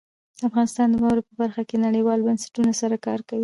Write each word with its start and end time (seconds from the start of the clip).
افغانستان 0.47 0.87
د 0.91 0.95
واوره 1.03 1.21
په 1.27 1.33
برخه 1.41 1.61
کې 1.69 1.77
نړیوالو 1.85 2.25
بنسټونو 2.27 2.71
سره 2.81 2.95
کار 3.05 3.19
کوي. 3.29 3.39